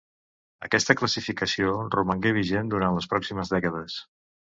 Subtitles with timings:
[0.67, 4.05] Aquesta classificació romangué vigent durant les pròximes dècades.